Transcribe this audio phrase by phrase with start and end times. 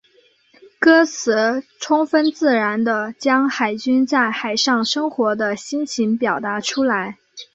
[0.79, 7.19] 歌词充分自然地将海军在海上生活的心情表达出来。